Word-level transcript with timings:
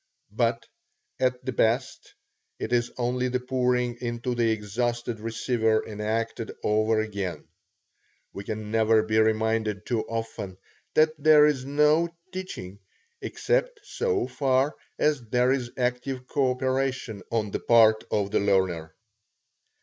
But 0.31 0.65
at 1.19 1.45
the 1.45 1.51
best, 1.51 2.15
it 2.57 2.73
is 2.73 2.91
only 2.97 3.27
the 3.27 3.39
pouring 3.39 3.97
into 4.01 4.33
the 4.33 4.49
exhausted 4.49 5.19
receiver 5.19 5.85
enacted 5.85 6.55
over 6.63 6.99
again. 7.01 7.47
We 8.33 8.43
can 8.43 8.71
never 8.71 9.03
be 9.03 9.19
reminded 9.19 9.85
too 9.85 10.01
often, 10.07 10.57
that 10.95 11.11
there 11.21 11.45
is 11.45 11.65
no 11.65 12.09
teaching 12.33 12.79
except 13.21 13.79
so 13.83 14.25
far 14.25 14.75
as 14.97 15.21
there 15.27 15.51
is 15.51 15.69
active 15.77 16.25
coöperation 16.25 17.21
on 17.31 17.51
the 17.51 17.59
part 17.59 18.03
of 18.09 18.31
the 18.31 18.39
learner. 18.39 18.95